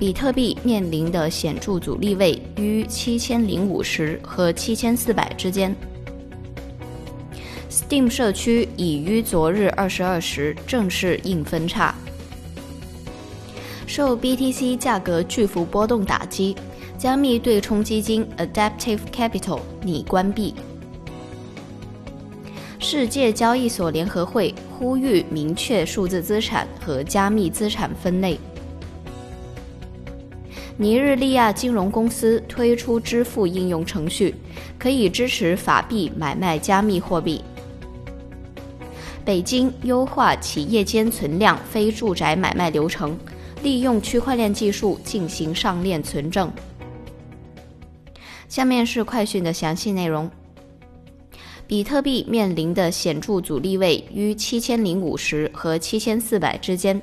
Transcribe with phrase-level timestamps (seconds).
[0.00, 5.76] 比特币面临的显著阻力位于七千零五十和七千四百之间。
[7.70, 11.94] Steam 社区已于昨日二十二时正式硬分叉。
[13.86, 16.56] 受 BTC 价格巨幅波动打击，
[16.96, 20.54] 加密对冲基金 Adaptive Capital 拟关闭。
[22.78, 28.40] 世界交易所联合会呼吁明确数字资产和加密资产分类。
[30.80, 34.34] 尼日利亚金融公司推出支付应用程序，
[34.78, 37.44] 可以支持法币买卖加密货币。
[39.22, 43.14] 北京优化企业间存量非住宅买卖流程，
[43.62, 46.50] 利用区块链技术进行上链存证。
[48.48, 50.30] 下面是快讯的详细内容。
[51.66, 56.98] 比特币面临的显著阻力位于七千零五十和七千四百之间。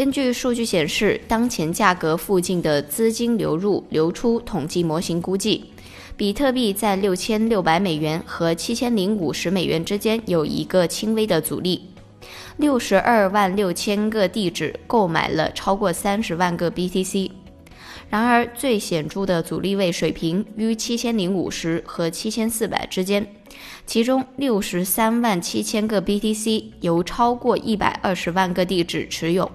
[0.00, 5.62] 根据数据显示，当前价格附近的资金流入流出统计模型估计。
[6.16, 11.90] 比特币在六千六百美元和七千零五十美元之间有一个轻微的阻力，
[12.56, 17.30] 六十二万六千个地址购买了超过三十万个 BTC。
[18.08, 23.26] 然而，最显著的阻力位水平于七千零五十和七千四百之间，
[23.84, 29.50] 其中六十三万七千个 BTC 由超过一百二十万个地址持有。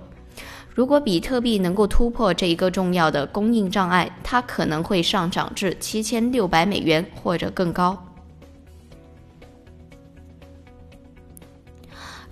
[0.75, 7.97] 如果比特币能够突破这一个重要的供应障碍，它可能会上涨至七千六百美元或者更高。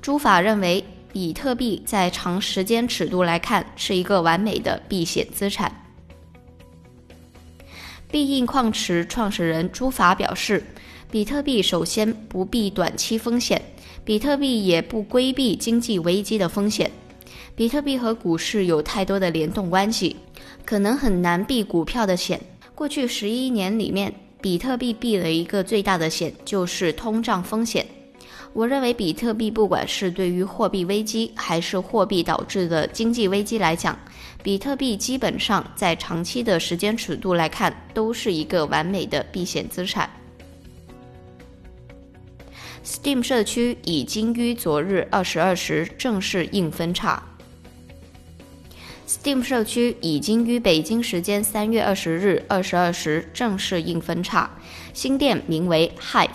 [0.02, 5.73] 诸法认为，比特币在长时间尺度来看是一个完美的避险资产。
[8.12, 10.62] 必应矿池创始人朱法表示，
[11.09, 13.62] 比特币首先不避短期风险，
[14.03, 16.91] 比特币也不规避经济危机的风险。
[17.56, 20.16] 比特币和股市有太多的联动关系，
[20.66, 22.41] 可能很难避股票的险。
[22.74, 27.86] 过去十一年里面，比特币避了一个最大的险，就是通胀风险。
[28.53, 33.97] 我认为，比特币不管是对于货币危机，还是货币导致的经济危机来讲，
[34.42, 40.09] 比特币基本上在长期的时间尺度来看，都是一个完美的避险资产。
[42.84, 47.22] Steam 社区已经于昨日二十二时正式硬分叉。
[49.13, 54.50] Steam 社区已经于北京时间三月二十日二十二时正式硬分叉，
[54.91, 56.29] 新店名为 Hive。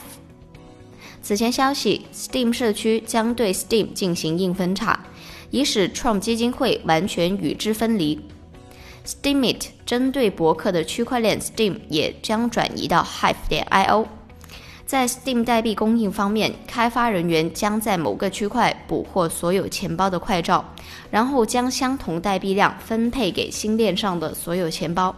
[1.21, 5.05] 此前消息，Steam 社区将对 Steam 进行硬分叉，
[5.50, 8.21] 以使 Trump 基金会完全与之分离。
[9.05, 14.06] Steamit 针对博客的区块链 Steam 也将转移到 Hive 点 io。
[14.88, 20.65] 在 Steam 代币供应方面，开发人员将在某个区块捕获所有钱包的快照，
[21.10, 25.15] 然后将相同代币量分配给新链上的所有钱包。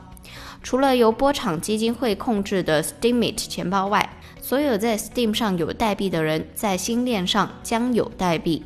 [0.60, 4.10] 除了由波场基金会控制的 Steemit 钱包外，
[4.42, 8.64] 所有在 Steam 上有代币的人在新链上将有代币。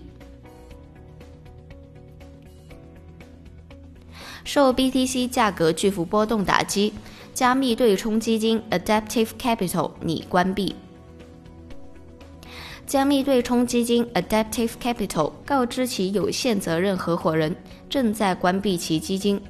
[4.43, 6.94] 受 BTC 价格巨幅波动打击，
[7.34, 10.75] 加密对冲基金 Adaptive Capital 拟关闭。
[12.87, 17.55] 加密对冲基金 Adaptive Capital 告知其有限责任合伙人
[17.89, 19.41] 正在关闭其基金，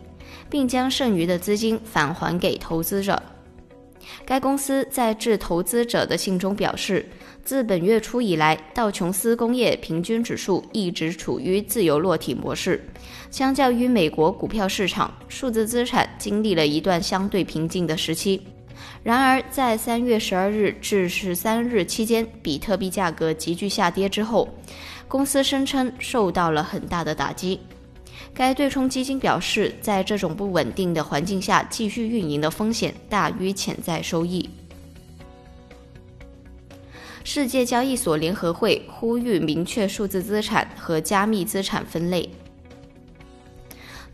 [0.49, 3.21] 并将剩余的资金返还给投资者。
[4.25, 7.05] 该公司在致投资者的信中表示，
[7.43, 12.83] 自本月初以来，道琼斯工业平均指数一直处于自由落体模式。
[13.31, 18.41] 相较于美国股票市场，数字资产经历了一段相对平静的时期。
[19.03, 24.49] 然而，在三月十二日至十三日期间，比特币价格急剧下跌之后，
[25.06, 27.61] 公司声称受到了很大的打击。
[28.32, 34.49] 该对冲基金表示，在这种不稳定的环境下继续运营的风险大于潜在收益。
[37.23, 42.29] 世界交易所联合会呼吁明确数字资产和加密资产分类，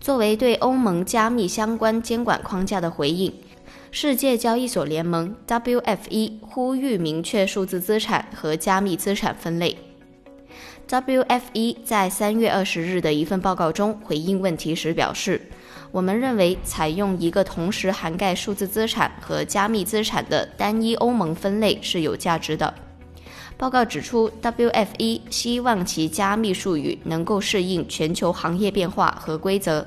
[0.01, 3.33] 作为对欧盟加密相关监管框架的回应。
[3.93, 9.77] 世界交易所联盟 （WFE） 呼吁明确数字资产和加密资产分类。
[10.89, 15.41] WFE 在三月二十日的一份报告中回应问题时表示
[15.91, 22.73] ：“我们认为，采用一个同时涵盖数字资产和加密资产的单一欧盟分类是有价值的。
[23.57, 29.85] 报告指出，WFE 希望其加密术语能够适应全球行业变化和规则。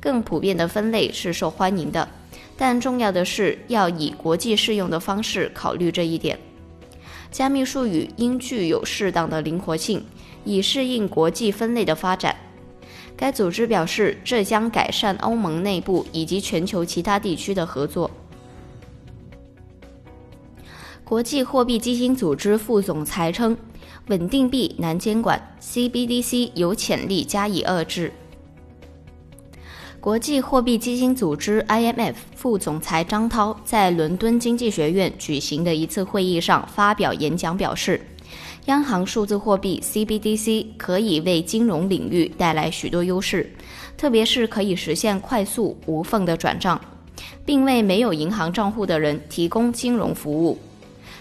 [0.00, 2.06] 更普遍的分类是受欢迎的，
[2.56, 6.38] 但重要的是要以国际适用的方式考虑这一点。
[7.30, 10.02] 加密术语应具有适当的灵活性，
[10.44, 12.34] 以适应国际分类的发展。
[13.16, 18.10] 该组织表示，这将改善欧盟内部以及全球其他地区的合作。
[21.04, 23.56] 国际货币基金组织副总裁称，
[24.08, 28.12] 稳定币难监管，CBDC 有潜力加以遏制。
[30.06, 38.00] 国际货币基金组织 （IMF） 副总裁张涛在伦敦经济学院举行的一次会议上发表演讲表示。
[38.66, 43.52] 央行数字货币 CBDC 可以为金融领域带来许多优势，
[43.96, 46.80] 特别是可以实现快速无缝的转账，
[47.44, 50.56] 并为没有银行账户的人提供金融服务。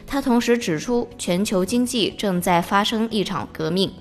[0.06, 3.92] 他同时指出，全球经济正在发生一场革命，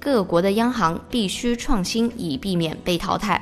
[0.00, 3.40] 各国的央行必须创新以避免被淘汰。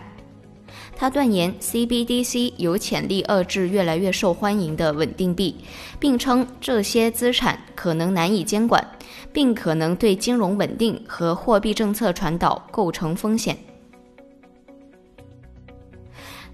[1.02, 5.56] 他断言 CBDC 有潜力遏制越来越受欢迎的稳定币，
[5.99, 8.87] 并称这些资产可能难以监管。
[9.32, 13.58] 并可能对金融稳定和货币政策传导构成风险。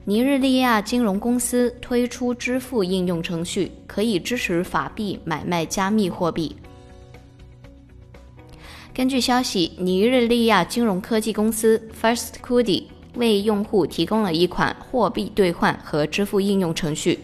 [0.07, 6.57] 尼日利亚金融公司推出支付应用程序，可以支持法币买卖加密货币。
[8.95, 12.85] 根据消息，尼日利亚金融科技公司 First Kudi
[13.19, 17.19] 为用户提供了一款货币兑换和支付应用程序。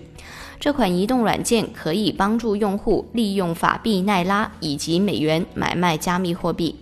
[0.61, 6.77] 这款移动软件可以帮助用户利用法币奈拉以及美元买卖加密货币。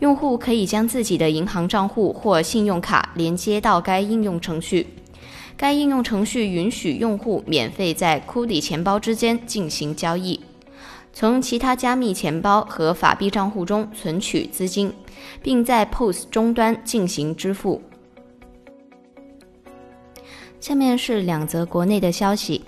[0.00, 4.86] 用户可以将自己的银行账户或信用卡连接到该应用程序。
[5.56, 10.38] 该应用程序允许用户免费在 Kudi 钱包之间进行交易，
[11.14, 14.92] 从其他加密钱包和法币账户中存取资金，
[15.42, 17.80] 并在 POS 终端进行支付。
[20.60, 22.62] 下面是两则国内的消息。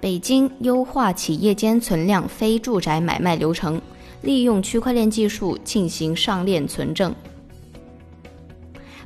[0.00, 3.80] 北京优化企业间存量非住宅买卖流程，
[4.22, 7.14] 利用区块链技术进行上链存证。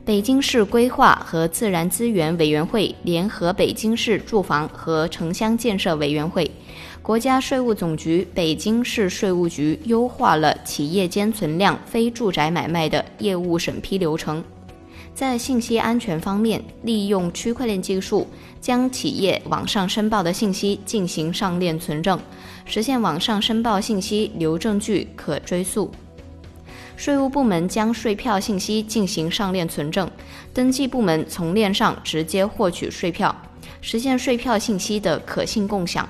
[0.05, 6.51] 北京市规划和自然资源委员会联合北京市住房和城乡建设委员会、
[7.03, 14.43] 国家税务总局、北京市税务局优化了企业间存量非住宅买卖的业务审批流程。
[15.19, 18.25] 在信息安全方面，利用区块链技术，
[18.61, 22.21] 将企业网上申报的信息进行上链存证，
[22.65, 25.91] 实现网上申报信息留证据可追溯。
[26.95, 30.09] 税务部门将税票信息进行上链存证，
[30.55, 33.35] 登记部门从链上直接获取税票，
[33.81, 36.09] 实现税票信息的可信共享。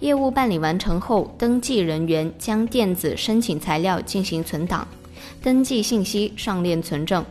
[0.00, 4.88] 业务办理完成后，登记人员将电子申请材料进行存档，
[5.42, 7.22] 登记信息上链存证。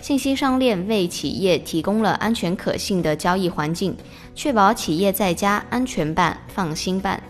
[0.00, 3.96] 信息商链为企业提供了安全可信的交易环境，
[4.34, 7.22] 确保企业在家安全办、放心办。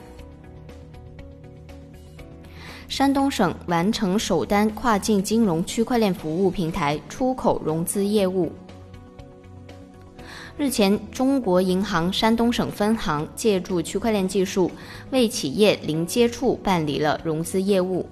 [2.88, 8.52] 山东省完成首单跨境金融区块链服务平台出口融资业务。
[10.56, 14.70] 日前，中国银行山东省分行借助区块链技术，
[15.10, 18.04] 为企业零接触办理了融资业务。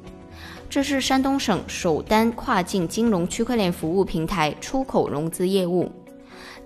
[0.69, 5.91] 这是山东省首单跨境金融区块链服务平台出口融资业务。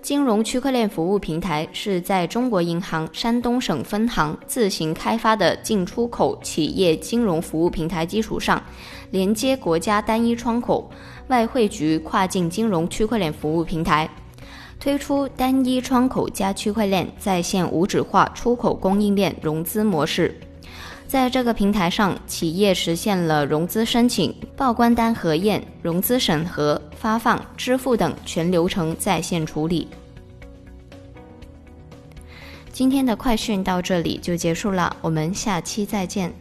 [0.01, 8.61] 金融区块链服务平台是在中国银行山东省分行自行开发的进出口企业金融服务平台基础上，
[9.11, 10.89] 连接国家单一窗口、
[11.27, 14.09] 外汇局跨境金融区块链服务平台，
[14.79, 20.35] 推出单一窗口加区块链在线无纸化出口供应链融资模式。
[21.11, 29.89] 在这个平台上，企业实现了融资申请、报关单核验、融资审核、发放、支付等全流程在线处理。
[32.71, 36.33] 今天的快讯到这里就结束了，我们下期再见。